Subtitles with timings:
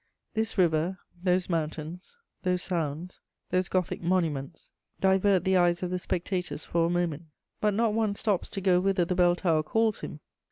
[0.33, 3.19] This river, those mountains, those sounds,
[3.51, 7.25] those Gothic monuments, divert the eyes of the spectators for a moment;
[7.59, 10.19] but not one stops to go whither the bell tower calls him.